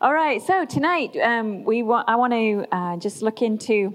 [0.00, 3.94] All right, so tonight um, we want, I want to uh, just look into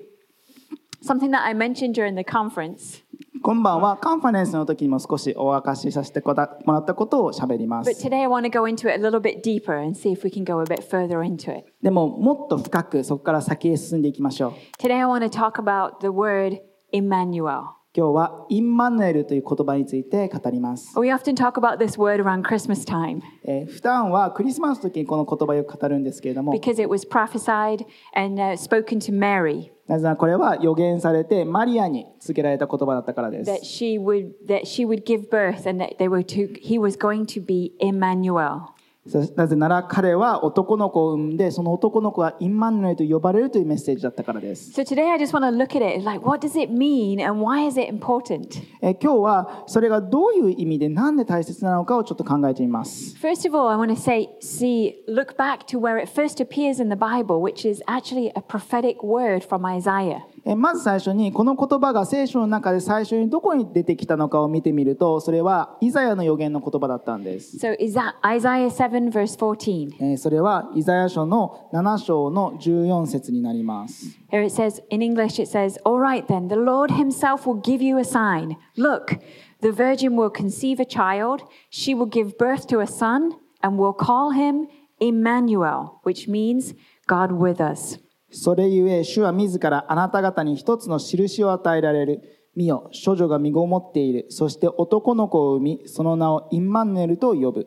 [1.02, 3.02] something that I mentioned during the conference.
[3.44, 8.08] 今晩はカンファレンスの時にも少しお明かしさせてもらったことを喋りま But す。
[8.08, 10.30] today I want to go into it a little bit deeper and see if we
[10.30, 11.66] can go a bit further into it.
[11.82, 14.54] でももっと深くそこから先へ進んでいきましょう。
[14.80, 16.60] Today I want to talk about the word
[16.94, 17.75] Emmanuel.
[17.97, 20.93] 今日はインマヌエルという言葉について語ります。
[21.01, 28.99] We often talk about this word around Christmas time えー普段はクリスマスの時にこの言葉をよく語るんですけれども、because it was prophesied and uh, spoken
[28.99, 33.65] to Mary なぜならこれは予言されてマリアに告げられた言葉だったからで that す。
[33.65, 37.43] she would that she would give birth and that they were to he was going to
[37.43, 38.76] be Emmanuel.
[39.09, 44.73] そなぜなら彼は男の子を産んで、その男の子はインマヌエルと呼ばれるというメッセージだったからです。
[44.73, 47.67] So today I just want to look at it like what does it mean and why
[47.67, 48.63] is it important?
[48.83, 53.17] えー今日はそれがどういう意味で何で大切なのかをちょっと考えてみます。
[53.17, 56.89] First of all, I want to say see look back to where it first appears in
[56.89, 60.23] the Bible, which is actually a prophetic word from Isaiah.
[60.49, 67.57] えーまず最初にこの言葉が聖書の中で最初にどこに出てきたのかを見てみるとそれはイザヤの予言の言葉だったんです。
[67.57, 69.97] So Isaiah 7 verse 14?
[69.99, 74.07] えーそれはイザヤ書の7章の14節になります。
[74.31, 77.99] Here it says, in English, it says, All right then, the Lord himself will give you
[77.99, 78.57] a sign.
[78.77, 79.19] Look,
[79.61, 83.93] the virgin will conceive a child, she will give birth to a son, and will
[83.93, 84.69] call him
[85.01, 86.75] Emmanuel, which means
[87.07, 87.99] God with us.
[88.31, 92.23] それゆえ主は自らあなた方に一つの印を与えられる。
[92.57, 94.27] 見よ、処女が身ごもっている。
[94.31, 97.67] そして男の子を産み、その名をインマヌエルと呼ぶ。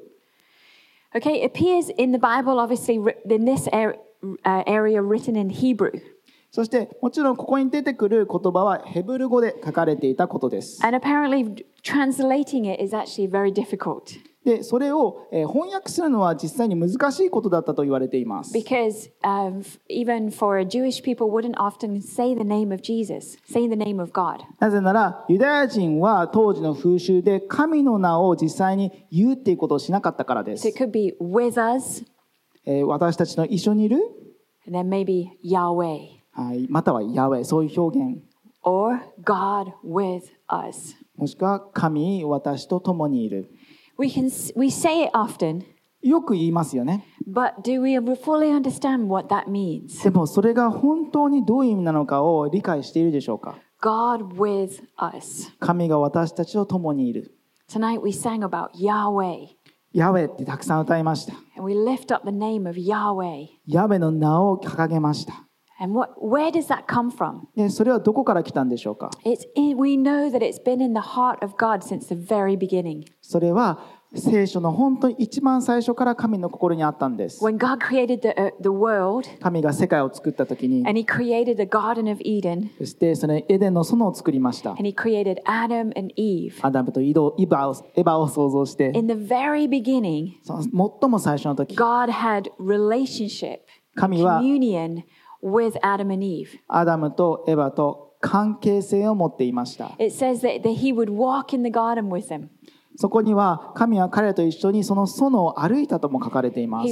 [1.16, 3.98] Okay, it appears in the Bible, obviously, in this ar-
[4.44, 5.92] uh, area written in Hebrew.
[6.52, 10.84] そしてもちろんここに出てくる言葉はヘブル語で書かれていたことです。
[10.84, 18.54] And apparently, translating it is actually very difficult でそれを、え、翻訳するのは実際に難しいことだったと言われています。
[24.60, 30.64] なぜなら、ユダヤ人は当時の風習で神の名を実際に言うっていうことをしなかったからです。
[32.66, 33.98] え、私たちの一緒にいる、
[36.70, 38.22] またはやウい、そういう表現。
[41.18, 43.50] もしくは神、私と共にいる。
[44.00, 45.64] We can we say it often,
[46.02, 50.02] よく言いますよね but do we fully understand what that means?
[50.02, 55.52] でもそれが本当にどういう意味なのかを理解しているでしょうか God with us.
[55.60, 57.36] 神が私たちと共にいる
[57.70, 59.48] Tonight we sang about Yahweh,
[59.92, 63.48] ヤウェってたくさん歌いました and we lift up the name of Yahweh.
[63.68, 65.49] ヤウェの名を掲げました
[65.82, 67.48] And what where does that come from?
[67.56, 72.16] でそれはどこから来たんでしょうか It's in, we know that it's been in the heart of God since the
[72.16, 73.06] very beginning.
[73.22, 73.80] それは
[74.16, 82.70] 聖書の本当に一番最初から神の心にあったんです When God created the, uh, the world 神が世界を作った時に and He created the Garden of Eden
[82.80, 86.54] そしてそのエデンの園を作りました and He created Adam and Eve.
[86.62, 90.64] アダムとイドイバをエバを創造して In the very beginning, その
[91.02, 93.60] 最も最初の時 God had relationship,
[93.96, 95.04] 神は communion
[96.68, 99.92] アダムとエヴァと関係性を持っていました。
[102.96, 106.88] そこには神は彼と一緒にその園を歩いたとも書かれています。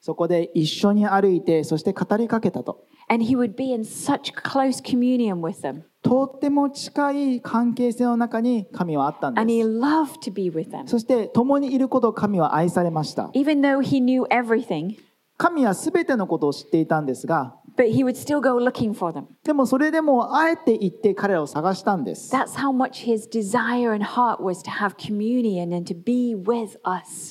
[0.00, 2.84] そこで一緒に歩いて、そして語りかけたと。
[6.02, 9.42] とっても近い関係性の中に神はあったんです。
[10.86, 13.30] そして共にいることを神は愛されました。
[15.38, 17.54] 神はすべてのことを知っていたんですが、
[19.44, 22.28] でもそれでもあえて言って彼らを探したんです。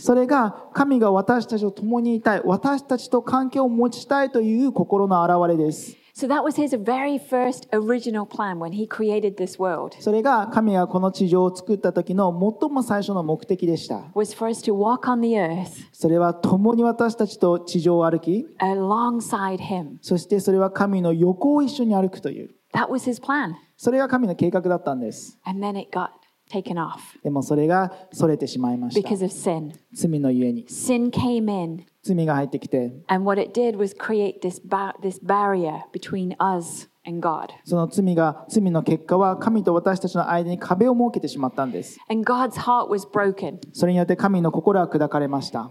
[0.05, 5.97] それが神が私たちと共にいたい、私たちと関係を持ちたいという心の表れです。
[6.19, 9.95] So that was His very first original plan when He created this world.
[9.99, 19.97] それが神がこの地上を作った時の最も最初の目的でした was for us to walk on the earth それは共に私たちと地上を歩き alongside him.
[20.01, 23.53] そしてそれは神の横を一緒に歩くという That was his plan.
[23.77, 26.09] それが神の計画だったんです And then it got
[26.49, 29.71] taken off でもそれがそれてしまいました because of sin.
[29.93, 32.93] 罪のゆえに Sin came in, 罪が入ってきて。
[37.63, 41.99] その罪が罪の結果は神と私たちの間に壁を設けてしまったんです。
[43.73, 45.69] それによって神の心は砕かれました。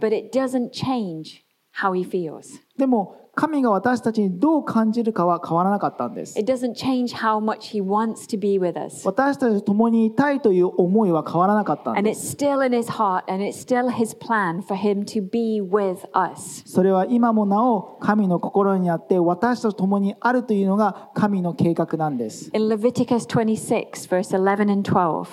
[1.83, 2.61] How he feels.
[2.79, 6.39] でも神が私たちにどう感じるかは変わらなかったんです。
[6.39, 9.07] It doesn't change how much He wants to be with us.
[9.07, 12.35] 私たちと共にいたいという思いは変わらなかったん And で it's す。
[12.35, 16.63] still in His heart, and it's still His plan for Him to be with us.
[16.67, 22.51] それは今もなお神の心にあって私たちと共にあるというのが神の計画なんです。
[22.55, 25.27] In Leviticus 26, verse 11 and 12,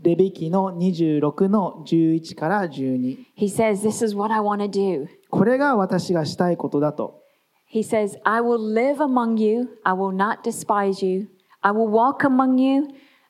[0.00, 3.18] レビキの26の11から12。
[3.36, 5.06] He says, This is what I want to do.
[5.30, 7.22] これが私がしたいことだと。
[7.72, 9.68] He says, I will live among you.
[9.84, 11.28] I will not despise you.
[11.60, 12.88] I will walk among you.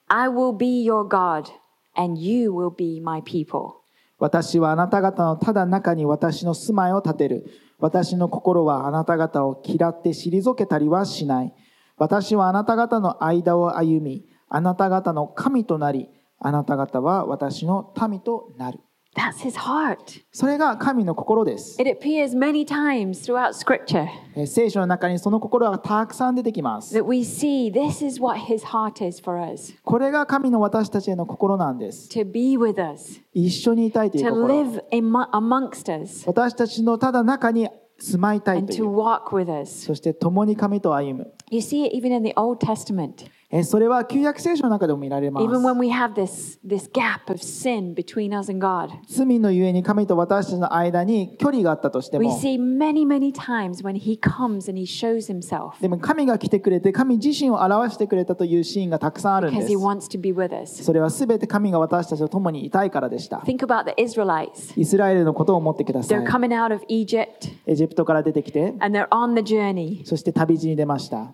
[0.08, 1.50] I will be your God,
[1.94, 3.80] and you will be my people.
[4.18, 7.46] 私はあなた方のただ中に私の住まいを建てる。
[7.78, 11.54] 私の心はあなた方を嫌って退けたりはしない。
[11.96, 16.08] 私はあなた方の間を歩み、あなた方の神となり、
[16.38, 18.80] あなた方は私の民となる。
[19.16, 20.22] That's his heart.
[20.30, 21.80] それが神の心です。
[21.82, 26.96] It appears many times throughout Scripture えー聖書の中にその心がたくさん出てきます。
[26.96, 32.08] that we see this is what his heart is for us これが神の私たちへの心なんです。
[32.08, 34.46] to be with us, 一緒にいたいという to 心。
[34.46, 37.68] live in, amongst us, 私たちのただ中に
[37.98, 38.96] 住まいたい and とい to う。
[38.96, 39.86] walk with us.
[39.86, 41.32] そして共に神と歩む。
[41.50, 43.26] You see it even in the Old Testament.
[43.64, 45.44] それは旧約聖書の中でも見られます。
[49.08, 52.30] 罪のゆえに神と私たちの間に距離があったとしても。
[55.80, 59.66] でも神が来てくれて、神自身を表してくれたというシーンがたくさんあるんです。
[60.84, 63.42] それはすべて神が私たちと共にいたいからでした。
[64.76, 66.18] イスラエルのことを思ってください。
[67.66, 68.74] エジプトから出てきて、
[70.04, 71.32] そして旅路に出ました。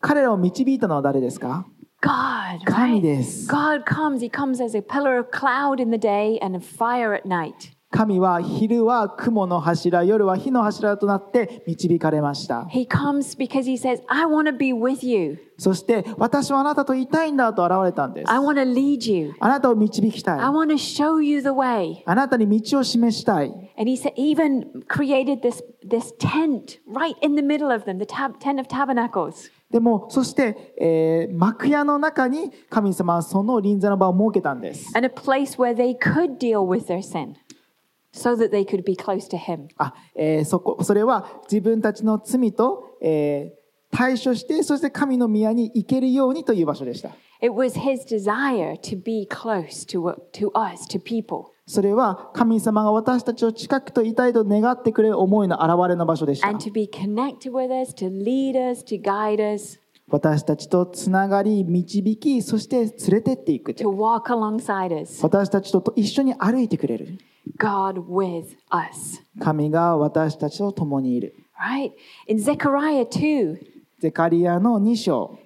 [0.00, 1.66] 彼らを導いたのは誰ですか
[2.02, 3.02] God, 神?
[3.02, 4.20] です God comes.
[4.20, 7.72] He comes as a pillar of cloud in the day and a fire at night.
[7.92, 15.38] 神は昼は雲の柱夜は火の柱となって導かれました He comes because He says, I want to be with you.
[15.58, 19.32] そして私はあなたといたいんだと現れたんです I want to lead you.
[19.40, 21.96] あなたを導きた I い want to show you the way.
[22.06, 27.98] あなたに道を示したい And he said, even created this, this tent right in the middle of them,
[27.98, 29.50] the tab- tent of tabernacles.
[29.70, 34.90] でもそして、えー幕屋の中に神様はその臨座の場を設けたんです。
[34.96, 37.34] And a place where they could deal with their sin
[38.12, 39.68] so that they could be close to him.
[39.78, 43.60] あえーそこそれは自分たちの罪と、えー
[43.92, 47.10] 対処してそして神の宮に行けるようにという場所でした。
[47.42, 51.46] It was his desire to be close to, to us, to people.
[51.70, 56.48] それは神様が私たちを近くといたいと願ってくれる思いの表れの場所でした。
[60.08, 63.70] 私たちとつながり、導き、そして連れてっていく。
[63.70, 67.18] To walk alongside 私たちと一緒に歩いてくれる。
[67.56, 69.22] God with us.
[69.38, 71.36] 神が私たちと共にいる。
[71.56, 71.92] Right?
[72.26, 73.56] In Zechariah 2,
[74.00, 75.38] ゼカリアの2章、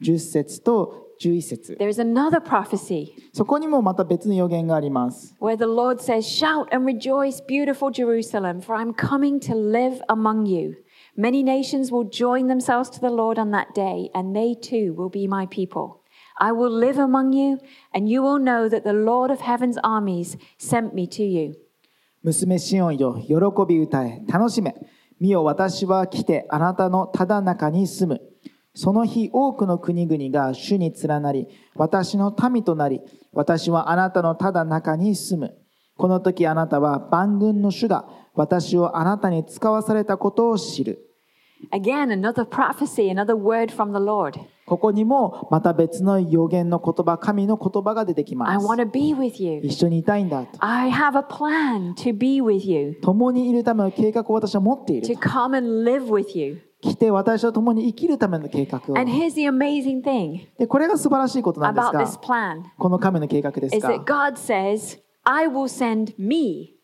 [0.00, 1.76] 10節と11節
[3.32, 5.34] そこにもまた別の予言があります。
[22.22, 23.36] 娘シオンよ、喜
[23.66, 24.74] び歌え、楽しめ。
[25.18, 28.20] 見よ、私は来て、あなたのただ中に住む。
[28.76, 33.00] その日、多くの国々が主に連なり、私の民となり、
[33.32, 35.54] 私はあなたのただ中に住む。
[35.96, 41.02] この時あなたは万軍の主が私をあなたに使わされたことを知る。
[41.72, 44.38] Again, another prophecy, another word from the Lord.
[44.66, 48.66] ここにもまた別の予言の言葉、神の言葉が出てき I ます。
[48.66, 49.60] want to be with you.
[49.64, 50.48] 一緒にいたいんだと。
[50.60, 55.16] I have a plan to be with you, 共にいるための計画を私は持っている to。
[55.18, 56.58] come and live with you.
[56.86, 58.98] 来て私と共に生きるための計画を。
[58.98, 65.68] And here's the amazing thing でこれが素晴らしいことなんです about が this、plan この神の計画です is that が、God says, I will
[65.68, 66.76] send me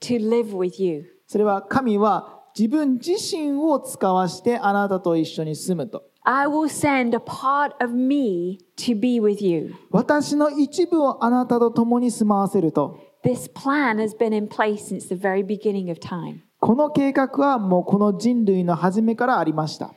[0.00, 1.04] to live with you.
[1.26, 6.04] それは神は自分自身を使わしてあなたと一緒に住むと。
[6.22, 9.74] I will send a part of me to be with you.
[9.90, 12.98] 私の一部をあなたと共に住まわせると。
[13.24, 16.40] This plan has been in place since the very beginning of time.
[16.60, 19.94] この計画はもうこの人類の初めからありました。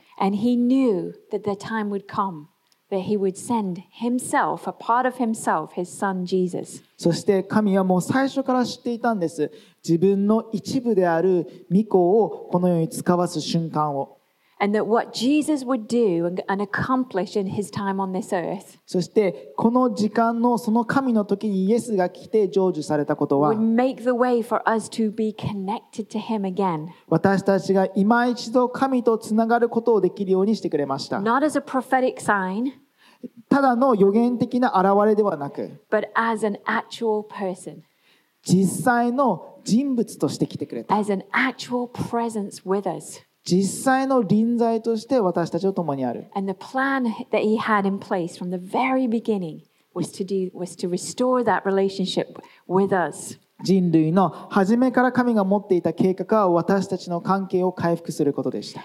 [6.96, 9.52] そして神はもう最初から知っていたんです。
[9.86, 14.18] 自分の一部である御子をこの世に使わす瞬間を。
[14.59, 23.53] and that what Jesus would do and, and accomplish in his time on this earth そしてこの時間のその神の時にイエスが来て成就されたことは
[23.53, 26.87] would make the way for us to be connected to him again.
[27.07, 32.73] 私たちが今一度神とつながることをできるようにしてくれました Not as a prophetic sign,
[33.49, 37.81] ただの予言的な現れではなく but as an actual person,
[38.43, 43.21] 実際の人物として来てくれた as an actual presence with us.
[43.44, 46.28] 実際の臨在として私たちを共にある。
[53.62, 58.82] 人類の初めから神が持っていた計画は私たちの関係を回復することでした。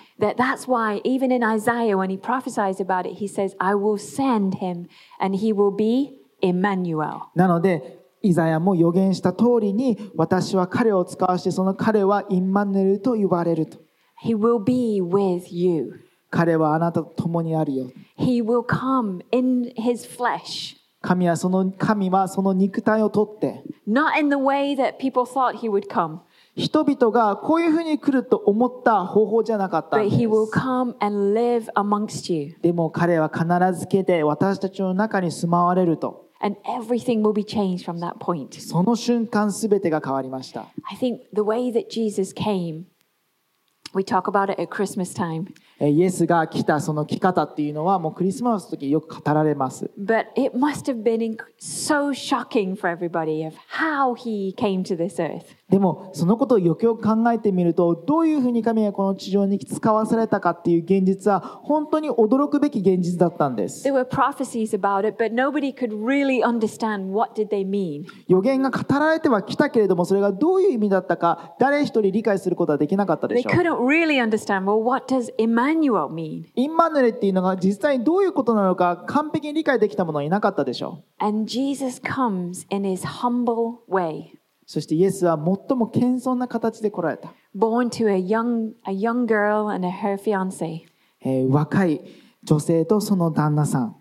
[7.33, 13.79] なので、イザヤも予言した通りに私は彼を使わせてその彼はインマヌエルと呼ばれると。
[14.23, 16.01] He will be with you.
[16.31, 20.77] 彼はあなたと共にあるよ He will come in his flesh.
[21.01, 26.19] 神はその神はその肉体をとって Not in the way that people thought he would come,
[26.57, 32.55] 人々がこういうふうに来ると思った方法じゃなかったで he will す come and live amongst you.
[32.61, 33.45] でも彼は必
[33.79, 38.59] ず来て私たちの中に住まわれると And everything will be changed from that point.
[38.59, 42.83] その瞬間すべてが変わりました I think the way that Jesus came,
[43.93, 52.75] we talk about it at Christmas time, イエスが来たその来方っていうのはもうクリスマスの時によく語られます but it must have been so shocking
[52.75, 55.43] for everybody of how he came to this earth.
[55.69, 68.05] でもそのことをよくよく考えてみるとどういうふうに神がこの地上に使わされたかっていう現実は本当に驚くべき現実だったんです There were prophecies about it, but nobody could really understand what did they mean.
[68.27, 75.31] 予言が語られてはきたけれどもそれがどういう意味だったか誰一人理解することはできなかったで They しょう couldn't really understand, well, what does
[75.71, 76.45] Emmanuel mean?
[76.55, 84.31] インマヌエルっていうのが実際にどういうことなのか完璧に理解できたものはいなかったでしょう And Jesus comes in his humble way,
[84.65, 90.85] そしてイエスは最も謙遜な形で来られた、born to a young, a young girl and her fiance,
[91.21, 92.01] えー若い
[92.43, 93.95] 女性とその旦那さん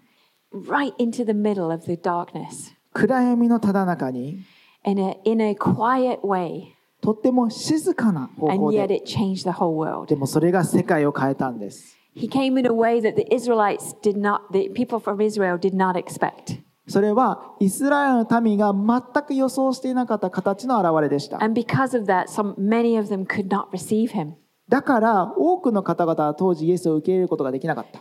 [0.52, 2.72] right into the middle of the darkness.
[2.92, 4.40] 暗闇のただ中に
[4.87, 6.68] In a, in a quiet way,
[7.09, 10.07] とっても静かな方 and 法 yet で it changed the whole world.
[10.07, 15.57] でもそれが世界を変えたんです He came in a way that the Israelites did not, the people from Israel
[15.57, 16.61] did not expect.
[16.87, 24.35] それはイスラエルの民が全く予想していなかった形の現れでした And because of that, some, many of them could not receive him
[24.68, 27.98] だから多くの方々は当時イエスを受け入れることができなかった。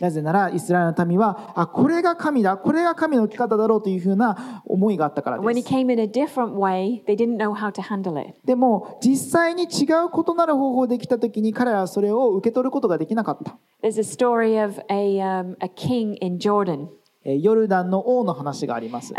[0.00, 5.44] なぜならイスラエルの民はあこれが神だ、これが神の生き方だろうというふうな思いがあったからです。
[8.44, 13.58] でも実際に違う異なる方法で来た時に彼はそれを受け取ることができなかった。
[17.24, 19.12] ヨルダンの王の話があります。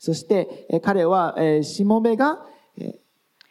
[0.00, 2.44] そしてえー彼はえーしもべが
[2.76, 2.94] えー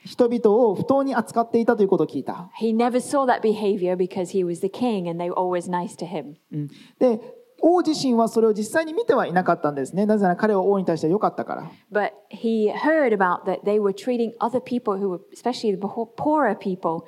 [0.06, 5.70] 人々を不当に扱っていたということを聞いた He never saw that behavior because he was the king and they were always
[5.70, 6.36] nice to him.
[6.52, 6.68] うん
[7.00, 7.20] で
[7.62, 16.08] 王自身はそれを実際に見てはいなかったんですねなぜなら彼は王に対しては良かったから But he heard about that they were treating other people who were, especially the poor-
[16.16, 17.04] poorer people,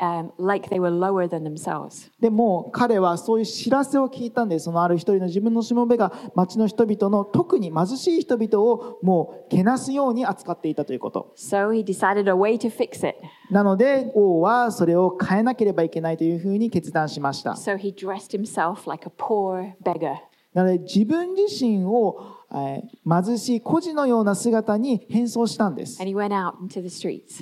[0.00, 2.10] um, like they were lower than themselves.
[2.20, 13.16] でも彼はそういう知らせを聞いたんですそのある一人の自分のしもべが町の人々の特に貧しい人々をもうけなすように扱っていたということ So he decided a way to fix it.
[13.50, 20.16] なので王はそれを変えなければいけないというふうに決断しました So he dressed himself like a poor beggar.
[20.54, 25.98] なので自分自身をえー貧しい孤児のような姿に変装したんです。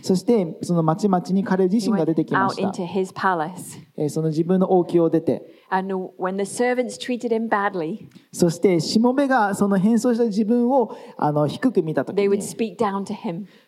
[0.03, 2.73] そしてその町々に彼自身が出てきました。
[4.09, 5.65] その自分の王宮を出て。
[8.33, 12.17] そしてしもべがその変装した自分をあの低く見た時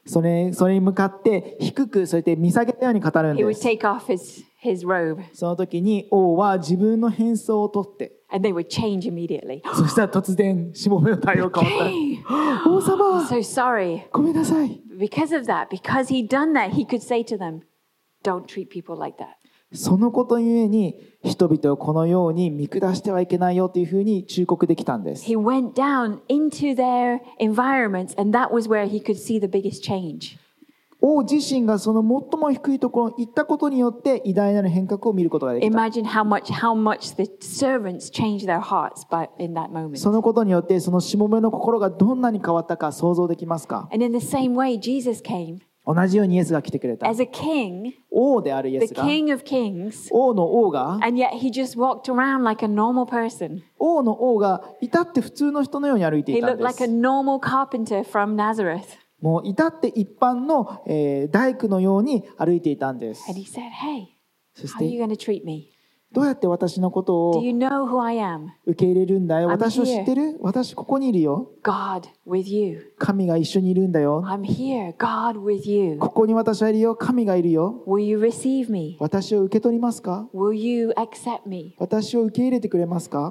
[0.04, 3.60] それ,それに向かって低くそして見下げたように語るんです。
[5.32, 8.17] その時に王は自分の変装を取って。
[8.31, 9.61] and they would change immediately.
[9.75, 12.23] そしたら突然しもべの対応が変わっ Hey,
[12.63, 14.01] た王様 so sorry.
[14.11, 17.61] ごめんなさい Because of that, because he'd done that, he could say to them,
[18.23, 19.35] Don't treat people like that.
[19.75, 29.47] そのことゆえに人々をこのように見下してはいけないよというふうに忠告できたんです He went down into their environments, and that was where he could see the
[29.47, 30.37] biggest change.
[31.00, 35.92] 王自身がその最も低いところに行ったことによって偉大なる変革を見ることができた。
[39.94, 43.88] そのことによってそのしもめの心がどんなに変わったか想像できますか？
[45.90, 47.06] 同じようにイエスが来てくれた。
[47.06, 53.60] King, 王であるイエスが king kings, 王の王が and yet he just walked around、like、a normal person.
[53.78, 56.82] 王の王が至って普通の人のように歩いていたんです。
[59.20, 63.24] もう至って一般の、えー、大工のように歩いていたんです。
[66.10, 69.48] どうやって私のことを受け入れるんだよ？
[69.48, 70.38] 私を知ってる？
[70.40, 71.50] 私ここにいるよ？
[72.98, 74.24] 神が一緒にいるんだよ。
[76.00, 76.96] ここに私はいるよ。
[76.96, 77.84] 神がいるよ。
[78.98, 80.28] 私を受け取りますか？
[81.78, 83.30] 私を受け入れてくれますか？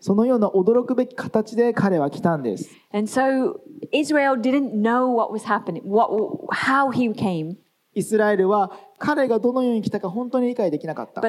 [0.00, 2.70] その,ような驚くべき形で彼は来たんです。
[2.94, 3.60] And so
[3.92, 6.10] Israel didn't know what was happening, what,
[6.50, 7.56] how he came.
[7.94, 11.20] イスラエルは彼がどのように来たか本当に理解できなかった。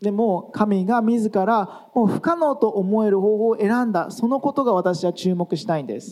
[0.00, 6.10] でも神が自らもう不可能と思える方法を選んだそのことが私は注目したいんです。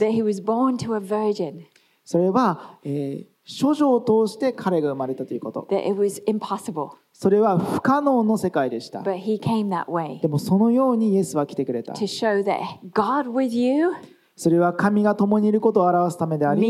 [2.04, 5.66] それは、えー、諸女を通して彼が生まれたということ。
[7.12, 9.02] それは不可能の世界でした。
[10.20, 11.92] でもそのようにイエスは来てくれた。
[11.92, 12.60] To show that
[12.92, 13.92] God with you,
[14.36, 16.60] それは神が共にいることを表すためであり。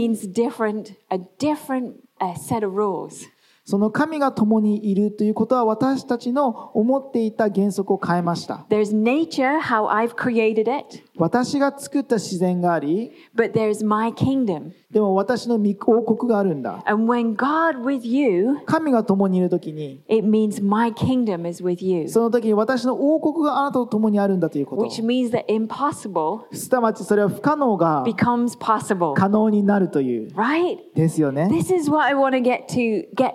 [3.66, 8.66] その神が共にいるということは私たちの思っていた原則を変えました。
[8.68, 14.72] There's nature, how I've created it, 私が作った自然があり、but there's my kingdom.
[14.90, 16.82] でも私の御王国があるんだ。
[16.86, 24.82] And when God with you, 神が共にいるときに、it means my kingdom is with you, その時に私の王国があなたと共にあるんだということ。
[24.82, 29.14] which means that impossible すなわちそれは不可能が becomes possible.
[29.14, 30.28] 可能になるという。
[30.34, 30.78] Right?
[30.94, 31.48] ですよね。
[31.50, 33.32] This is what I want to get to get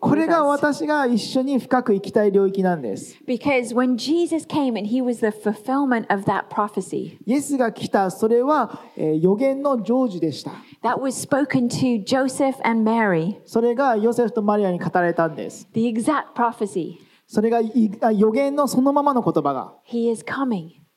[0.00, 3.16] これが私が一緒に深く行きたい領域なんです。
[7.26, 10.52] イエスが来た、それは、えー、予言の成就でした。
[13.44, 15.68] それがヨセフとマリアに語られたんです。
[17.26, 19.72] それが予言のそのままの言葉が。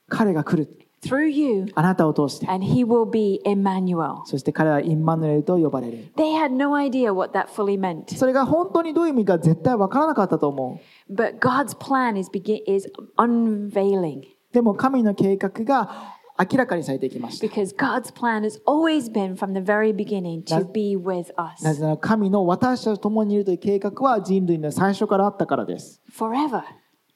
[0.09, 0.86] 彼が来る。
[1.01, 2.47] Through you あなたを通して。
[2.47, 4.25] and he will be Emmanuel.
[4.25, 6.11] そして彼はインマヌエルと呼ばれる。
[6.15, 8.15] They had no idea what that fully meant.
[8.15, 11.13] それが本当にどういう意味か絶対わからなかったと思う。
[11.13, 14.21] But God's plan is begin is unveiling
[14.51, 17.47] でも神の計画が明らかにされていきました。
[17.47, 26.01] because God's plan has always been from the very beginning to be with us なぜなら神の私たちと共にいるという計画は人類の最初からあったからです。
[26.11, 26.61] forever,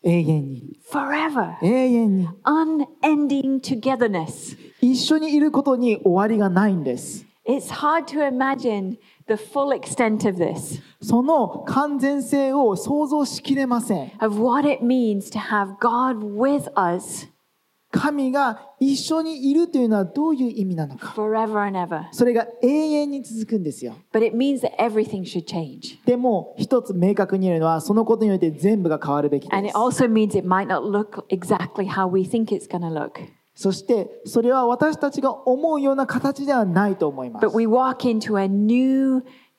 [0.03, 0.79] 永遠に。
[0.91, 2.27] forever, 永遠に。
[2.43, 4.57] unending togetherness.
[4.81, 7.25] 一緒にいることに終わりがないんです。
[7.47, 14.11] It's hard to imagine the full extent of this, その完全性を想像しきれません。
[14.19, 17.27] of what it means to have God with us
[17.91, 21.13] 神が一緒にいるというのはどういう意味なのか。
[22.13, 23.95] それが永遠に続くんですよ。
[26.05, 29.55] でも、一つ明確に言えるのは、そのことによって全部が変わるべきです。
[33.53, 37.43] そして、それは私たちが思うような形ではないと思います。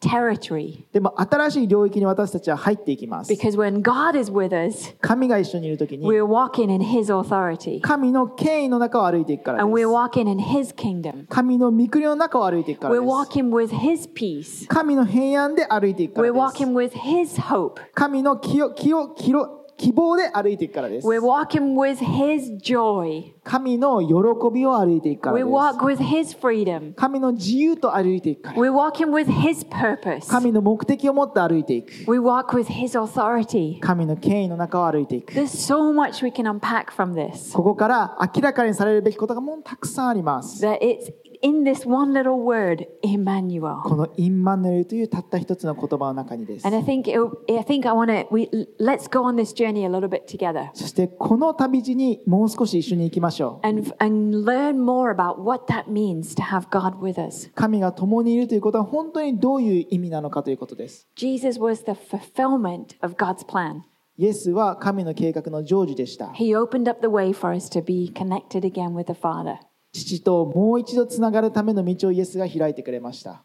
[0.03, 3.33] Territory でも新しい領域に私たちは入っていきます。
[3.33, 9.88] because when God is with us, 神が一緒にいるときに we're walking in His authority 神の権威の中を歩いていくから and で we're
[9.88, 10.19] す。
[10.19, 11.27] walking in His kingdom.
[11.29, 13.38] 神の御国の中を歩いていくから We're です。
[13.38, 14.67] walking with His peace.
[14.69, 16.62] 神の平安で歩いていくか We're らです。
[16.65, 17.81] walking with His hope.
[17.95, 21.06] 神の気を気を気を希望で歩いていくからです。
[21.06, 23.32] We're walking with His joy.
[23.44, 24.14] 神の喜
[24.52, 25.52] びを歩いていくから We です。
[25.52, 26.94] walk with His freedom.
[26.94, 28.56] 神の自由と歩いていくから。
[28.58, 30.28] We're walking with His purpose.
[30.28, 31.90] 神の目的を持って歩いていく。
[32.11, 33.80] We walk with His authority.
[33.80, 35.32] 神の権威の中を歩いていく。
[35.32, 37.52] There's so much we can unpack from this.
[37.54, 40.64] ここから明らかにされるべきことがもうたくさんあります。
[40.64, 43.83] That it's in this one little word, Emmanuel.
[43.85, 46.66] このインマヌエルというたった一つの言葉の中にです。
[46.66, 47.18] And I think it,
[47.52, 48.48] I think I want to we
[48.81, 53.66] let's go on this journey a little bit together そしてこの旅路にもう少し一緒に行きましょう。
[53.66, 57.50] and and learn more about what that means to have God with us.
[57.55, 61.09] 神が共にいるということは本当にどういう意味なのかということです。
[61.16, 63.83] Jesus was the fulfillment of God's plan.
[64.18, 66.26] イエスは神の計画の成就でした。
[66.26, 69.57] He opened up the way for us to be connected again with the Father.
[69.92, 73.42] 父ともう一度つながるための道をイエスが開いてくれました。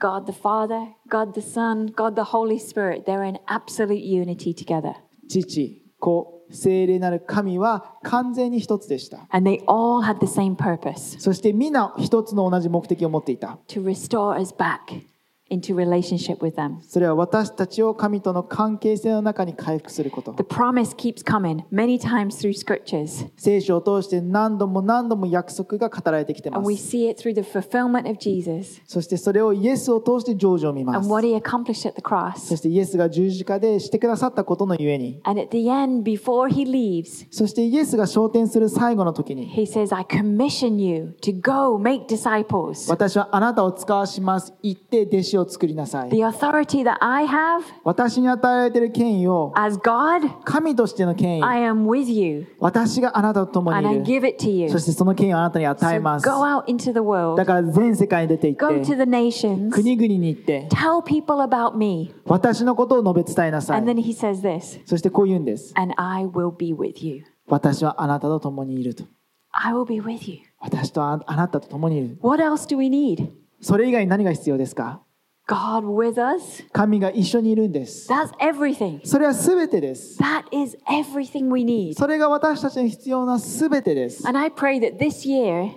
[0.00, 4.94] God the Father, God the Son, God the Holy Spirit, they're in absolute unity together.
[5.28, 9.26] 父、子、聖霊なる神は完全に一つでした。
[9.30, 13.58] And they all had the same purpose そして皆一つの同じ目的を持っていた。
[13.68, 15.02] to restore us back
[15.48, 16.78] into relationship with them.
[16.82, 20.32] それは私たちを神との関係性の中に回復すること。
[20.32, 26.96] The promise keeps coming many times through scriptures, 聖書を通して何度も何度も約束が語られてきてま and we す。
[26.96, 31.08] see it through the fulfillment of Jesus そしてそれをイエスを通して成就を見ます and。
[31.08, 32.56] what he accomplished at the そ cross.
[32.56, 42.06] してイエスが十字架でしてくださったことのゆえに、And at the end, before he leaves, そしてイエスが昇天する最後の時に、he says, I commission you to go make
[42.06, 42.90] disciples.
[42.90, 44.52] 私はあなたを使わします。
[44.62, 46.10] 行って弟子を作りなさい。
[46.10, 54.18] The authority that I have 私に与えられている権威を as God, 神としての権威、I am with you 私があなたと共 and I にい
[54.18, 54.28] give る。
[54.28, 54.68] it to you.
[54.70, 56.28] そしてその権威をあなたに与え So ます。
[56.28, 62.14] go out into the world, だから全世界に出て行 go っ to て、the nations, 国々に行って、tell people about me.
[62.26, 63.94] 私のことを述べ伝えなさ And い。
[63.94, 65.72] then he says this, そしてこう言うんです。
[65.76, 67.24] and I will be with you.
[67.48, 69.04] 私はあなたと共にいると。
[69.52, 70.38] I will be with you.
[70.60, 72.18] 私とああなたと共にいる。
[72.22, 73.28] What else do we need?
[73.60, 75.00] それ以外に何が必要ですか
[75.46, 76.64] God with us.
[76.72, 78.10] 神が一緒にいるんです。
[78.10, 79.00] That's everything.
[79.04, 80.20] それは全てです。
[80.20, 81.94] That is everything we need.
[81.94, 84.26] それが私たちに必要な全てです。
[84.26, 85.70] And I pray that this year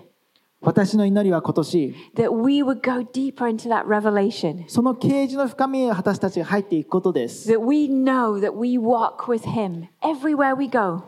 [0.61, 1.95] 私の祈りは今年、
[4.67, 7.49] その啓示の深みへ私たちが入っていくことです。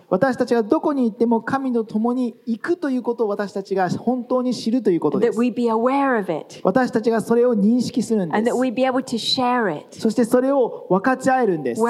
[0.10, 5.38] 私たちがどこに行っても神と共に行くということを私たちが本当に知るということです。
[6.64, 8.38] 私たちがそれを認識するんです。
[9.92, 11.82] そしてそれを分かち合えるんです。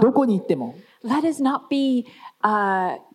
[0.00, 0.76] どこに行っても。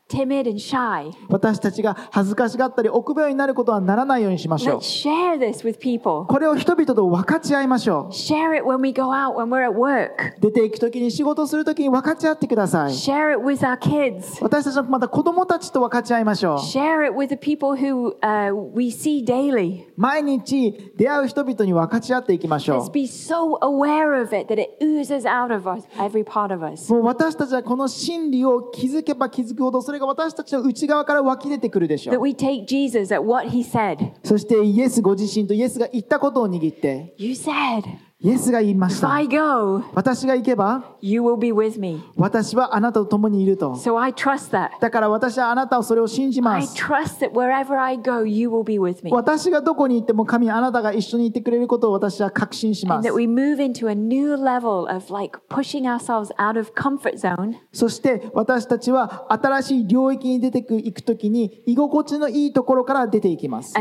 [0.09, 1.11] Timid and shy.
[1.29, 5.03] 私たちが恥ずかしがったり臆病になることはならないようにしましょう Let's。
[5.09, 6.25] share this with people.
[6.25, 10.35] これを人々と分かち合いましょ Share it when we go out, when we're at work.
[10.37, 10.41] う。
[10.41, 12.91] 出ていくときに仕事するときに分かち合ってください。
[12.91, 14.41] Share it with our kids.
[14.41, 16.57] 私たちのまた子供たちと分かち合いましょう。
[16.57, 19.85] Share it with the people who uh, we see daily.
[19.95, 26.53] 毎日出会う人々に分かち合っていきましょ Let's be so aware of it that it oozes out of us, every part
[26.53, 26.91] of us.
[26.91, 26.97] う。
[26.97, 32.23] もう私たちはこの真理を気づけば気づくほどそれが私たちの内側から湧き出てくるでしょ That う。
[32.23, 34.11] we take Jesus at what he said.
[34.23, 37.83] そしてイエスご自身とイエスが言ったことを握って、You said,
[38.25, 39.09] イエスが言いました。
[39.93, 40.95] 私が行けば
[42.15, 43.75] 私はあなたと共にいると。
[44.79, 46.73] だから私はあなたをそれを信じます。
[49.11, 53.09] 私がどこに行っても神あなたが一緒にいてくれることを私は確信します。
[57.73, 63.73] そして私たちは新しい領域に出ていくときに居心地のいいところから出ていきます。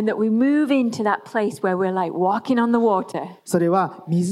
[3.44, 4.32] それは水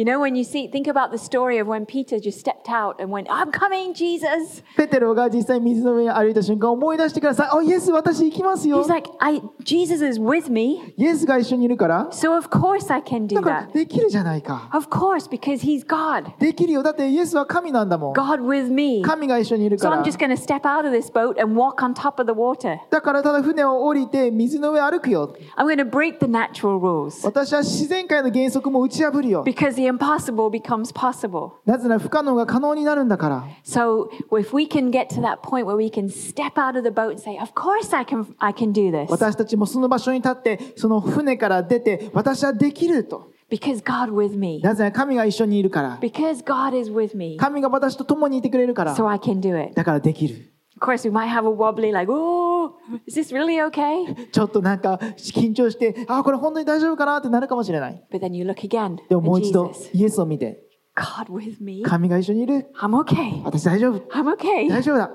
[0.00, 3.00] You know, when you see, think about the story of when Peter just stepped out
[3.00, 4.62] and went, I'm coming, Jesus.
[4.76, 7.48] ペテロが実際水の上に歩いた瞬間思い出してください。
[7.50, 13.72] あ、イエス私行きますよ He's。like, I, Jesus is with me, イエスが一緒にいるから、 so of course I can do だから that.
[13.72, 14.68] できるじゃないか。
[14.74, 16.30] Of course, because he's God.
[16.38, 16.82] できるよ。
[16.82, 18.12] だってイエスは神なんだもん。
[18.12, 19.00] God with me.
[19.00, 22.20] 神が一緒にいる So から I'm。just going to step out of this boat and walk on top
[22.20, 22.78] of the water.
[22.90, 25.34] だからただ船を降りて水の上歩くよ。
[25.56, 29.42] I'm going to break the natural rules 私は自然界の原則も打ち破るよ。
[29.42, 31.51] because the impossible becomes possible.
[31.65, 33.43] なぜなら不可能が可能になるんだから。
[33.63, 37.11] So if we can get to that point where we can step out of the boat
[37.11, 43.31] and say, "Of course I can I can do this." 私たちもその場所に立って、その船から出て、私はできると。
[43.51, 44.61] Because God with me.
[44.61, 45.97] なぜなら神が一緒にいるから。
[46.01, 47.35] Because God is with me.
[47.37, 48.95] 神が私と共にいてくれるから。
[48.95, 49.73] So I can do it.
[49.75, 50.50] だからできる。
[50.81, 52.71] Course we might have a wobbly like, "Oh,
[53.05, 58.03] is this really okay?" ちょっとなんか緊張して、あ、これ本当に大丈夫かなってなるかもしれない。
[58.11, 60.63] But then you look again でももう一度.イエスを見て、
[60.95, 61.83] God with me.
[61.83, 62.71] 神が一緒にいる。
[62.81, 63.43] I'm okay.
[63.43, 63.99] 私大丈夫。
[64.09, 64.67] I'm okay.
[64.69, 65.11] 大丈夫だ。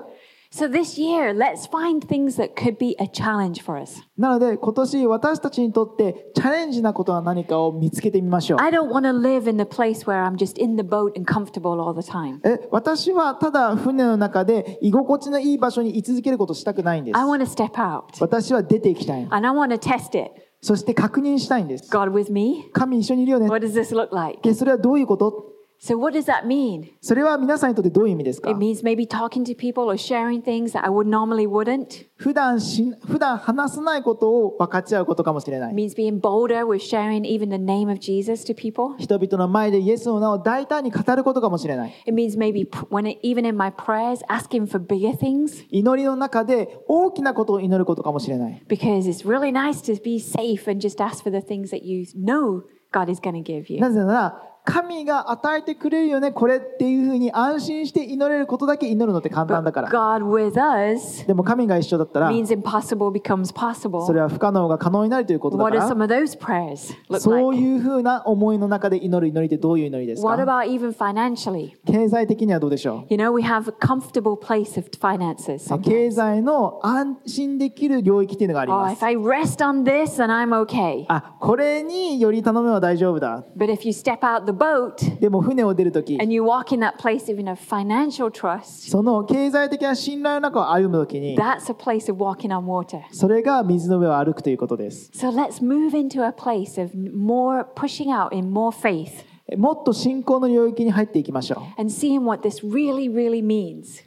[0.57, 4.01] So this year, let's find things that could be a challenge for us.
[4.17, 8.59] なので今年私たちにとってチャレンジなことは何かを見つけてみましょう。
[8.59, 11.79] I don't want to live in the place where I'm just in the boat and comfortable
[11.79, 12.39] all the time.
[12.43, 17.23] え私はただ船の中で居心地のいい場所に居続けることをしたくないんです I。
[17.23, 19.27] want to step out 私は出ていきたい。
[19.29, 20.31] and I want to test it.
[20.61, 21.87] そして確認したいんです。
[21.95, 22.71] God with me?
[22.73, 23.47] 神一緒にいるよね。
[23.47, 24.41] What does this look like?
[24.41, 26.90] でそれはどういうこと So, what does that mean?
[27.00, 32.06] それは皆さんにとってどういう意味ですか It means maybe talking to people or sharing things that I would normally wouldn't.
[32.14, 38.96] 普段し普段話さないことを分かち合うことかもしれな It い means being bolder with sharing even the name of Jesus to people.
[38.98, 45.66] 人々の前でイエスの名を大胆に語ることかもしれない It means maybe p- when it, even in my prayers, asking for bigger things
[45.68, 51.82] 祈りの中で大きなことを祈ることかもしれない because it's really nice to be safe and just ask for the things that
[51.82, 52.62] you know
[52.92, 53.80] God is going to give you.
[53.80, 63.53] なぜなら 神が与えてくれるよねこれっていうふうに安心して祈れることだけ祈るのって簡単だから God with us でも神が一緒だったら means impossible becomes そ
[63.89, 64.13] possible.
[64.13, 67.63] れは不可能が可能になるということだか What do ら some of those prayers look そう like?
[67.63, 71.71] いうふうな思いの中で祈る祈りってどういう祈りです What か about even financially?
[71.85, 75.81] 経済的にはどうでしょ You know, we have a comfortable place of finances う sometimes.
[75.83, 81.05] 経済の安心できる領域っていうのがあり Oh, ま if す I rest on this, then I'm okay.
[81.07, 87.31] あこれにより頼めば大丈夫だ But if you step out the boat でも船を出るとき and you walk in that place
[87.31, 93.01] of you know, financial trust, その経済的な信頼の中を歩むときに that's a place of walking on water.
[93.11, 99.23] それが水の上を歩くということです So let's move into a place of more pushing out in more faith
[99.55, 101.81] もっと信仰の領域に入っていきましょう。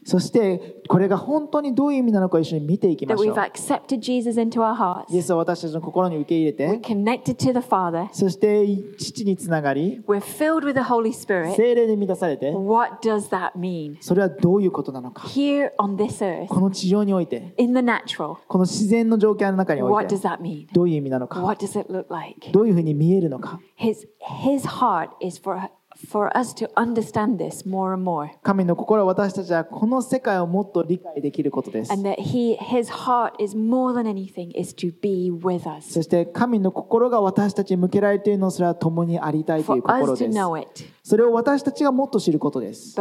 [0.05, 3.35] そして、これが本当にどういう意味なのか一緒に見ていきましょう。
[5.09, 6.79] イエス私たちの心に受け入れて、
[8.13, 8.67] そして、
[8.99, 10.03] 父につながり、
[11.55, 12.53] 聖精霊で満たされて、
[14.01, 15.23] それはどういうことなのか。
[16.49, 17.55] この地上において、
[18.49, 20.17] この自然の状況の中において、
[20.73, 21.41] どういう意味なのか。
[22.53, 23.61] どういうふうに見えるのか。
[28.43, 31.93] 神の心は私たちはこの世界をもっと理解できることです。
[35.93, 40.25] そして神の心が私たちに向けられているのすら共にありたいというこ心です。
[41.11, 42.95] それを私たちがもっと知ることです。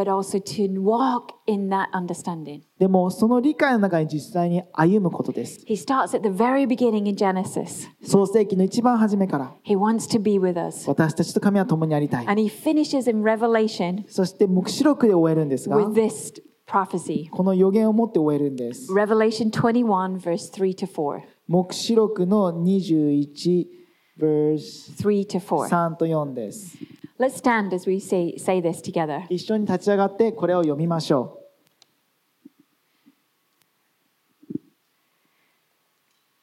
[2.79, 5.63] でもその理解の中に実際に歩むことです。
[8.01, 9.53] 創世記の一番初めから
[10.89, 12.25] 私たちと神は共にありたい。
[14.07, 15.77] そして黙示録で終えるんですが。
[17.29, 18.91] この予言を持って終えるんです。
[21.47, 23.67] 黙示録の21、
[25.69, 26.75] 3と4です。
[27.19, 29.25] Let's stand as we say, say this together.
[29.29, 31.37] 一緒に立ち上がってこれを読みましょ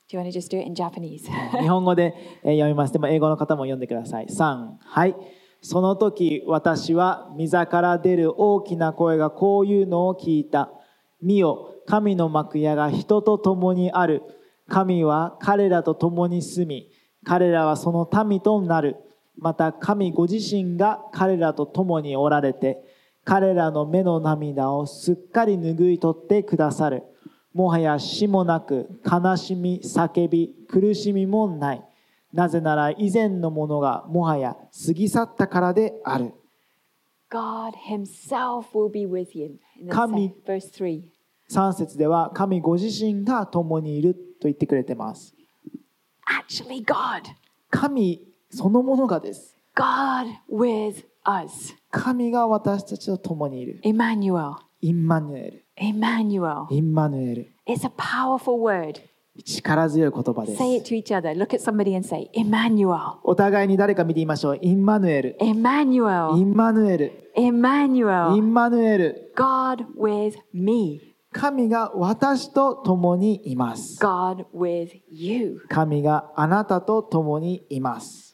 [0.09, 1.27] Do you want to just do it in Japanese?
[1.59, 2.93] う 日本語でえー読みます。
[2.93, 4.27] でも英語の方も読んでください。
[4.27, 5.17] 3はい。
[5.63, 10.71] その時私は溝から出る大きな声がこういうのを聞いた。
[11.23, 14.23] 見よ神の幕屋が人と共にある。
[14.69, 16.91] 神は彼らと共に住み
[17.25, 18.97] 彼らはその民となる
[19.39, 22.83] また神ご自身が彼らと共におられて
[23.25, 27.03] 彼らの目の涙をすっかり拭い取ってくださる
[27.53, 31.83] もはや死もなく悲しみ叫び苦しみもない
[32.33, 36.33] なぜなら以前のものがもはや過ぎ去ったからである
[37.31, 39.59] God Himself will be with you.
[39.81, 41.03] In the se- verse 3.
[41.51, 45.35] 3節では神ご自身が共にいると言ってくれてます。
[46.27, 47.23] Actually, God.
[47.71, 49.57] 神そのものがです。
[49.75, 51.75] God with us.
[51.91, 53.81] 神が私たちと共にいる。
[53.85, 54.57] Emmanuel.
[54.81, 55.65] インマヌエル。
[55.81, 56.67] Emmanuel.
[56.71, 57.53] インマヌエル。
[57.67, 59.01] It's a powerful word.
[59.45, 60.59] 力強い言葉です。
[60.59, 61.33] Say it to each other.
[61.37, 63.19] Look at somebody and say, Emmanuel.
[63.23, 64.59] お互いに誰か見てみましょう。
[64.63, 65.37] インマヌエル。
[65.41, 66.33] イ Emmanuel.
[66.37, 67.07] ンマヌエル。
[67.37, 68.41] イ Emmanuel.
[68.41, 69.33] ンマヌエル。
[69.37, 71.17] God with me.
[71.33, 74.03] 神が私と共にいます。
[74.03, 75.61] God with you.
[75.69, 78.26] 神があなたと共にいます。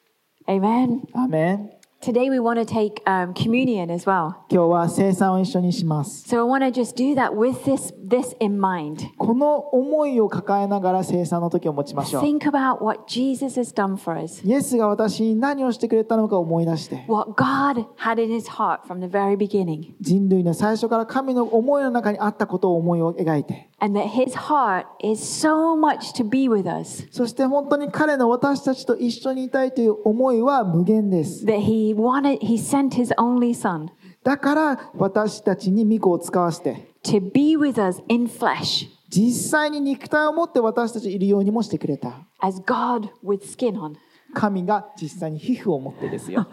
[0.46, 1.02] Amen.
[1.12, 1.70] アーメン
[2.02, 4.34] Today we want to take um, communion as well.
[4.50, 6.28] 今日は生産を一緒にします。
[6.28, 9.08] So I want to just do that with this, this in mind.
[9.18, 12.22] この思いを抱えながら生産の時を持ちましょう。
[12.24, 19.06] Think about what Jesus has done for us, イエスが私に何をしてくれたのか思い出して、what God had in his heart from the
[19.06, 31.44] very beginning, 人類の最初から神の思いの中にあったことを思いを描いて、and that his heart is so much to be with us そして本当に彼の私たちと一緒にいたいという思いは無限です。
[31.44, 33.88] that he wanted, he sent his only son
[34.22, 42.20] だから私たちに御子を使わせて、to be with us in flesh 実際に肉体を持って私たちいるようにもしてくれた。
[42.40, 43.96] as God with skin on.
[44.34, 46.46] 神が実際に皮膚を持ってですよ。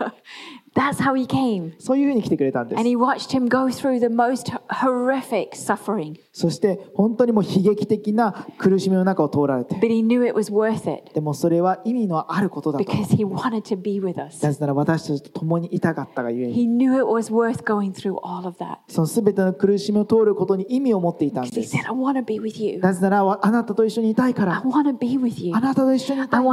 [1.80, 2.80] そういうふうに来てくれたんです。
[6.32, 9.76] そして本当にもう悲劇的な苦しみの中を通られて。
[11.14, 12.86] でもそれは意味のあることだと。
[12.86, 13.16] Because
[14.46, 16.54] なぜなら私たちと共にいたかったがゆえに。
[18.88, 21.76] そのすべての苦しみを通ることに意味を持っていたんです。
[22.80, 24.62] なぜならあなたと一緒にいたいから。
[25.54, 26.52] あなたと一緒にいたいから。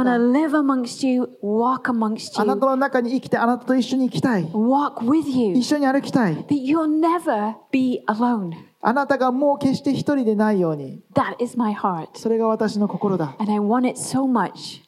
[2.51, 4.16] あなたの中に生きてあなたと一緒に生きて。
[4.21, 5.61] たい walk with 一 you.
[5.63, 8.51] 緒に歩きたい That you'll never be alone.
[8.81, 12.09] あなたがもう決して一人でないように That is my heart.
[12.15, 14.81] それが私の心だ And I want it so much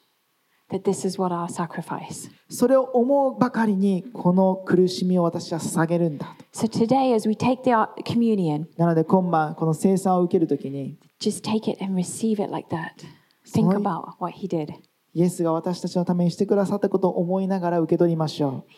[0.70, 2.30] that this is what I'll sacrifice.
[2.48, 12.42] それを思うばかりにこの苦しみを私は捧げるんだと So today, as we take the uh, communion, なので今晩この生産を受けるときに just take it and receive
[12.42, 13.04] it like that.
[13.52, 14.72] Think about what he did.
[15.12, 18.72] イエスが私たちのためにしてくださったことを思いながら受け取りましょう。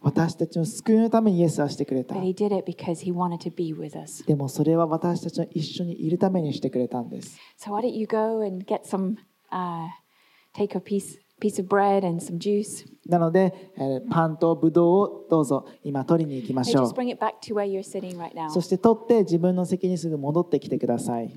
[0.00, 2.14] 私たちの救いのためにイエスはしてくれた。
[4.26, 7.36] でもそれは私たちの一緒にいるためにしてくれたんです。
[13.08, 16.86] なので、えー、パンとブドウをどうぞ今取りに行きましょう。
[18.50, 21.32] そして取って自分の席にすぐ戻ってきてください。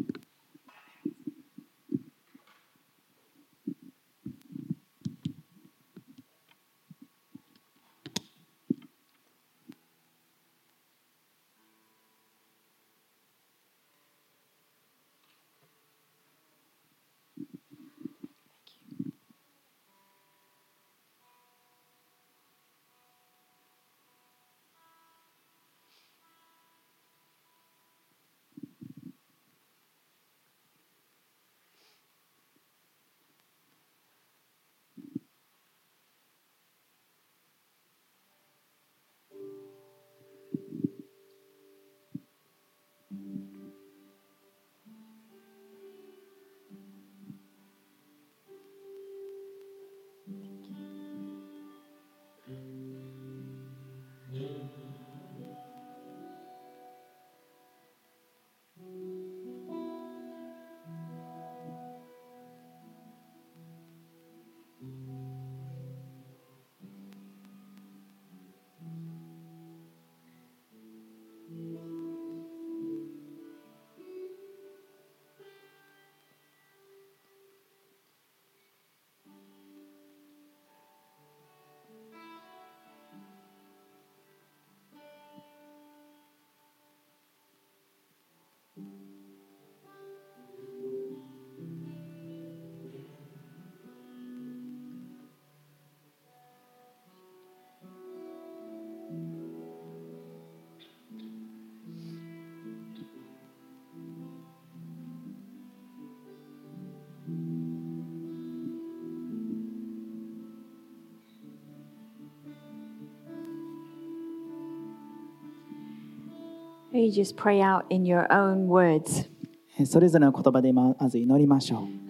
[119.86, 121.88] それぞれの言葉でまず祈りましょ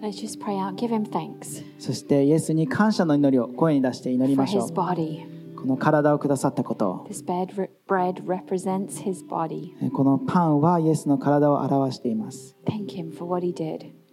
[1.78, 4.62] そして、イエスに感謝の祈りを声に出して祈りましょう。
[5.54, 7.04] この体をくださったこと。
[9.92, 12.56] このパンはイエスの体を表しています。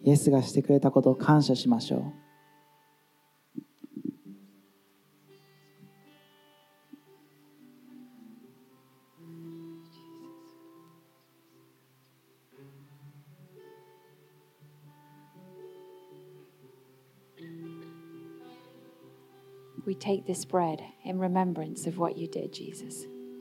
[0.04, 2.25] イエスがしてくれたことを感謝しましょう。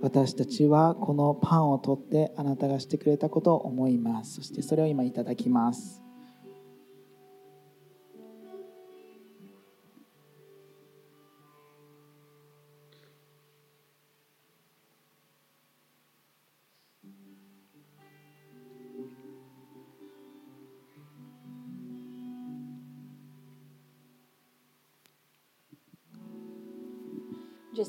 [0.00, 4.34] 私たちはこのパンを取ってあなたがしてくれたことを思います。
[4.34, 6.03] そしてそれを今いただきます。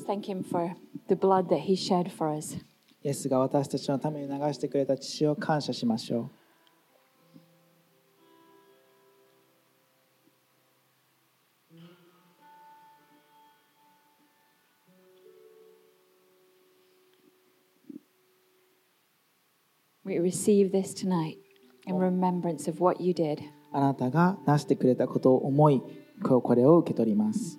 [0.06, 0.74] Thank him for
[1.08, 2.56] the blood that he shed for us.
[3.02, 6.30] イエスが私たちのために流してくれた血を感謝しましょう
[20.04, 21.38] We receive this tonight
[21.86, 23.40] in remembrance of what you did.
[23.72, 25.82] あなたがなしてくれたことを思い
[26.22, 27.58] これを受け取ります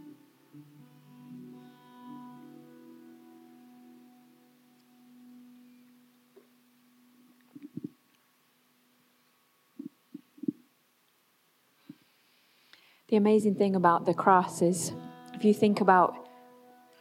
[13.08, 14.94] The amazing thing about the cross is
[15.34, 16.12] if you think about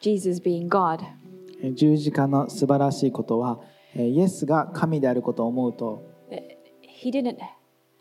[0.02, 1.00] Jesus being God,
[1.64, 3.60] えー十字架の素晴らしいことは
[3.96, 6.04] えーイエスが神であることを思うと
[7.04, 7.38] he didn't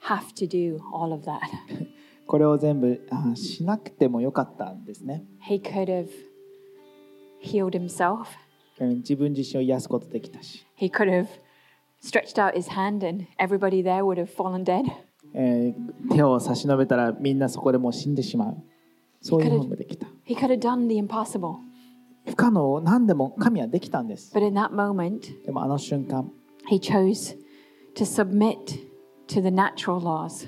[0.02, 1.40] have to do all of that.
[2.26, 6.08] これを全部あしなくてもよかったんですね He could have
[7.42, 8.26] healed himself.
[8.80, 11.26] うん自分自身を癒すことできたし、 He could have
[12.02, 14.84] stretched out his hand and everybody there would have fallen dead.
[15.33, 18.57] えー手を差し伸べたらみんなそこでもう死んでしまう
[19.21, 21.55] そういうのもできた He could have done the impossible.
[22.25, 26.31] 不可能を何でも神はできたんです But in that moment, でもあの瞬間
[26.69, 27.35] he chose
[27.95, 28.55] to submit
[29.27, 30.47] to the natural laws.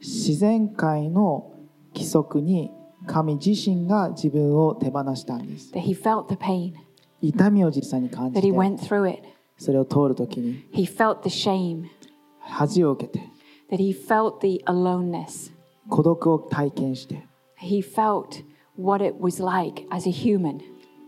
[0.00, 1.52] 自然界の
[1.94, 2.70] 規則に
[3.06, 6.74] 神自身が自分を手放したんです That he felt the pain,
[7.20, 9.22] 痛みを実際に感じ that て he went through it.
[9.58, 11.84] それを通るときに He felt the shame,
[12.40, 13.20] 恥を受けて
[13.72, 15.50] that he felt the aloneness.
[15.88, 17.26] 孤独を体験して
[17.58, 18.44] He felt
[18.76, 20.60] what it was like as a human.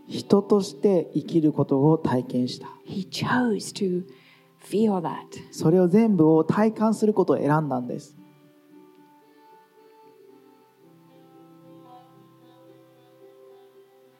[0.07, 4.03] 人として生きることを体験した He chose to
[4.59, 5.13] feel that.
[5.51, 8.17] それを全部を体感することを選んだんです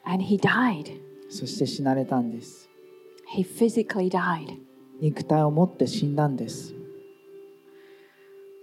[0.05, 1.01] And he died.
[1.29, 2.69] そして死なれたんです
[3.35, 4.59] He physically died.
[5.01, 6.75] 肉体を持って死んだんです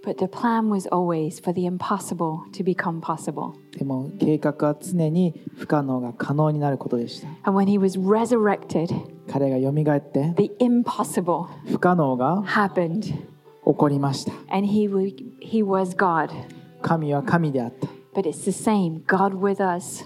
[0.04, 3.52] But the plan was always for the impossible to become possible.
[3.76, 8.88] でも計画は常に不可能が可能になることでした And when he was resurrected,
[9.30, 13.02] 彼がよみがえって the impossible 不可能が happened.
[13.02, 13.14] 起
[13.64, 16.30] こりました And he, w- he was God.
[16.80, 20.04] 神は神であった But it's the same God with us.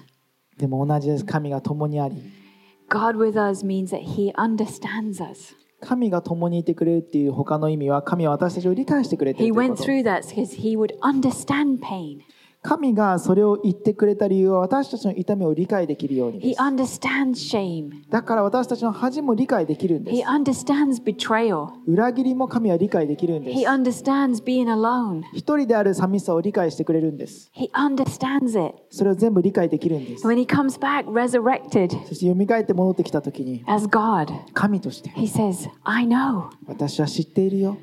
[0.59, 2.17] でも同じです神が共にあり
[2.89, 5.55] God with us means that he understands us.
[5.80, 9.84] 神が共にいてくれるっていう他の意味は神は私たちを理解してくれているということ。
[9.84, 12.22] He went through that because he would understand pain.
[12.68, 16.62] 神がそれを言ってくれた理由は私たちの痛みを理解できるようにです。
[18.10, 20.18] だから私たちの恥も理解できるんです。
[21.86, 23.60] 裏切りも神は理解できるんです。
[25.34, 27.50] 一人である寂しさを理解してくれるんです。
[28.90, 30.28] それを全部理解できるんです。
[32.06, 33.64] そして蘇って戻ってきた時に、
[34.54, 35.14] 神として、
[36.68, 37.78] 私は知っているよ。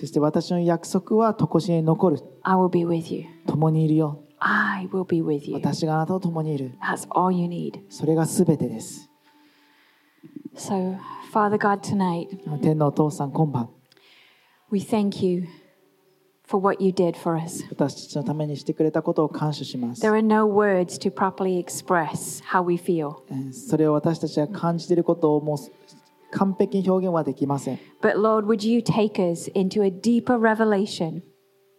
[0.00, 2.18] そして私の約束はとこしに残る。
[2.44, 3.24] I will be with you.
[3.46, 5.54] 共にいるよ I will be with you.
[5.54, 7.80] 私があなたと共にいる That's all you need.
[7.88, 9.08] それが全てです
[10.54, 10.98] So,
[11.32, 12.28] Father God, tonight,
[12.60, 13.70] 天のお父さん今晩
[14.70, 15.46] we thank you
[16.44, 17.64] for what you did for us.
[17.70, 23.16] 私たちのためにしてくれたことを感謝します There are no words to properly express how we feel.
[23.30, 25.58] えーそれを私たちが感じていることをもう
[26.32, 31.22] 完璧に表現はできません But Lord, would you take us into a deeper revelation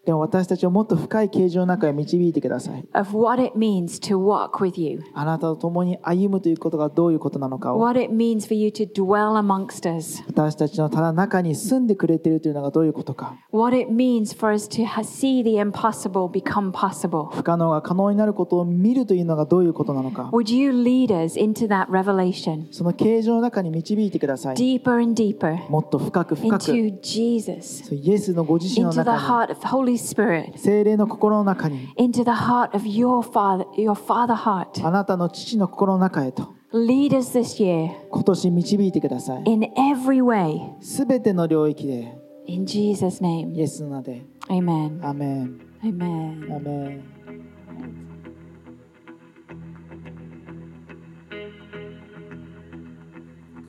[0.06, 8.68] でも私たちをもっと深い形状の中へ導いてください of what it means to walk with you, あなたと共に歩むということがどういうことなのかを what it means for you
[8.68, 16.74] to dwell amongst us, 私たちのただ中に住んでくれているというのがどういうことか what it means for us to see the impossible become
[16.74, 17.30] possible.
[17.34, 27.96] 不可能が可能になることを見るというのがどういうことなのか Would you lead us into that revelation その形状の中に導いてください deeper and deeper もっと深く深く into Jesus,
[27.96, 33.22] イエスのご自身の into the 中 heart of the Holy Spirit, に精霊の心の中に into the heart of your
[33.22, 34.86] Father, your Father heart.
[34.86, 40.82] あなたの父の心の中へと Lead us this year 今年導いてください in every way.
[40.82, 42.18] すべての領域で
[42.48, 45.06] In Jesus' イ name, エスの名で amen.
[45.08, 46.56] アメン Amen.
[46.56, 47.04] アメン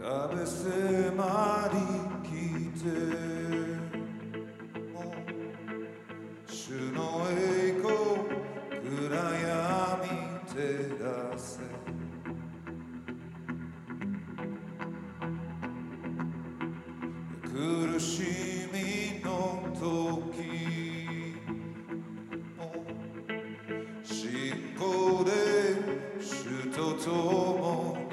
[0.05, 3.43] 壁迫りきて
[7.37, 8.26] へ行
[8.82, 10.09] 暗闇
[10.47, 10.55] 照
[11.01, 11.61] らせ
[17.43, 18.22] 苦し
[18.72, 21.37] みの時
[22.57, 22.61] も
[24.03, 25.30] 信仰で
[26.74, 28.03] 都とも